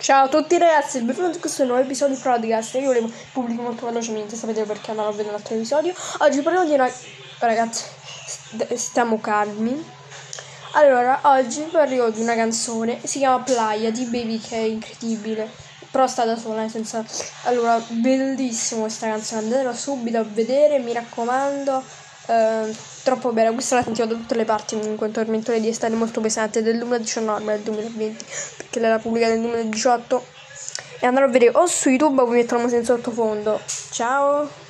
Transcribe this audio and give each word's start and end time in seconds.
Ciao 0.00 0.26
a 0.26 0.28
tutti 0.28 0.56
ragazzi, 0.58 1.00
benvenuti 1.00 1.34
in 1.34 1.40
questo 1.40 1.64
nuovo 1.64 1.82
episodio 1.82 2.14
di 2.14 2.22
Podcast. 2.22 2.74
Io 2.76 2.82
volevo 2.82 3.10
pubblico 3.32 3.62
molto 3.62 3.84
velocemente, 3.84 4.36
sapete 4.36 4.62
perché 4.62 4.92
andrò 4.92 5.08
a 5.08 5.10
vedere 5.10 5.32
l'altro 5.32 5.56
episodio. 5.56 5.92
Oggi 6.18 6.40
parliamo 6.40 6.68
di 6.68 6.74
una... 6.74 6.88
Ragazzi, 7.40 7.84
st- 8.24 8.74
stiamo 8.74 9.18
calmi. 9.18 9.84
Allora, 10.74 11.18
oggi 11.22 11.62
parliamo 11.62 12.10
di 12.10 12.20
una 12.20 12.36
canzone, 12.36 13.00
si 13.04 13.18
chiama 13.18 13.42
Playa 13.42 13.90
di 13.90 14.04
Baby 14.04 14.38
che 14.38 14.56
è 14.56 14.60
incredibile. 14.60 15.50
Però 15.90 16.06
sta 16.06 16.24
da 16.24 16.36
sola, 16.36 16.68
senso... 16.68 17.04
Allora, 17.42 17.82
bellissima 17.88 18.82
questa 18.82 19.08
canzone, 19.08 19.42
andatela 19.42 19.74
subito 19.74 20.18
a 20.18 20.24
vedere, 20.24 20.78
mi 20.78 20.92
raccomando. 20.92 21.82
Eh, 22.28 22.76
troppo 23.04 23.32
bella, 23.32 23.52
questa 23.52 23.76
la 23.76 23.82
sentivo 23.82 24.06
da 24.06 24.14
tutte 24.14 24.34
le 24.34 24.44
parti 24.44 24.78
comunque, 24.78 25.06
un 25.06 25.12
tormentone 25.12 25.60
di 25.60 25.68
estate 25.68 25.94
molto 25.94 26.20
pesante 26.20 26.62
del 26.62 26.78
2019 26.78 27.44
del 27.44 27.60
2020, 27.62 28.24
perché 28.58 28.80
l'era 28.80 28.98
pubblicata 28.98 29.32
nel 29.32 29.42
2018 29.42 30.24
e 31.00 31.06
andrò 31.06 31.24
a 31.24 31.28
vedere 31.28 31.56
o 31.56 31.66
su 31.66 31.88
YouTube 31.88 32.20
o 32.20 32.26
vi 32.26 32.36
metterò 32.36 32.60
in 32.60 32.84
sottofondo. 32.84 33.60
Ciao! 33.90 34.66